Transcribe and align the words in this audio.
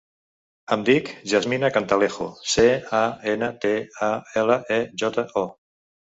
Em 0.75 0.83
dic 0.85 1.09
Yasmina 1.33 1.69
Cantalejo: 1.75 2.27
ce, 2.53 2.65
a, 2.99 3.01
ena, 3.33 3.49
te, 3.65 3.73
a, 4.07 4.09
ela, 4.45 4.57
e, 4.79 4.79
jota, 5.03 5.27
o. 5.43 5.45